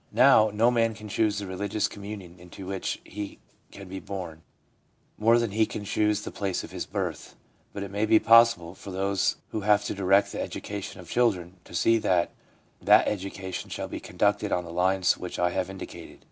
[0.10, 3.38] 'Now, no man can choose the religious communion into which he
[3.70, 4.40] can be born,
[5.18, 7.36] more than he can choose the place of his birth.
[7.74, 11.58] But it may be possible, for those who have to direct the education of children,
[11.64, 12.30] to see that
[12.80, 16.24] that education shall be conducted on the lines which I have indicated.